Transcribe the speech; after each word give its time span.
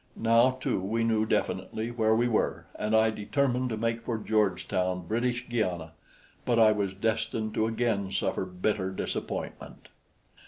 Now, 0.17 0.57
too, 0.59 0.79
we 0.79 1.03
knew 1.03 1.27
definitely 1.27 1.91
where 1.91 2.15
we 2.15 2.27
were, 2.27 2.65
and 2.73 2.95
I 2.95 3.11
determined 3.11 3.69
to 3.69 3.77
make 3.77 4.01
for 4.01 4.17
Georgetown, 4.17 5.05
British 5.05 5.47
Guiana 5.47 5.91
but 6.43 6.57
I 6.57 6.71
was 6.71 6.95
destined 6.95 7.53
to 7.53 7.67
again 7.67 8.11
suffer 8.11 8.43
bitter 8.45 8.89
disappointment. 8.89 9.89